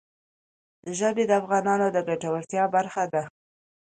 [0.97, 3.23] ژبې د افغانانو د ګټورتیا برخه ده.